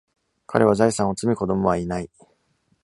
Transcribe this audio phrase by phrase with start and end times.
[0.47, 2.09] 彼は財産を積み、子供はいない。